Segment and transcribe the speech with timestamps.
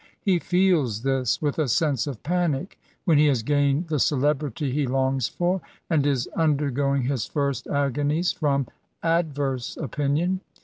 [0.19, 4.87] He feels this, with a sense of panic, when he has gained the celebrity he
[4.87, 8.65] longs for, and is undergoing his first agonies from
[9.03, 10.41] adverse opinion.